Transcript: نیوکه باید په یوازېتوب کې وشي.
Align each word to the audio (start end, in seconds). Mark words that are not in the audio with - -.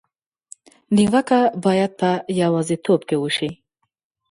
نیوکه 0.95 1.39
باید 1.63 1.91
په 1.99 2.09
یوازېتوب 2.41 2.99
کې 3.09 3.15
وشي. 3.19 3.49